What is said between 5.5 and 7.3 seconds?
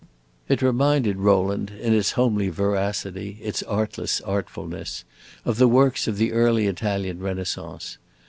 the works of the early Italian